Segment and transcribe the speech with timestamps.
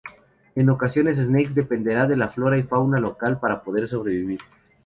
[0.55, 4.39] En ocasiones, Snake dependerá de la flora y fauna local para poder sobrevivir.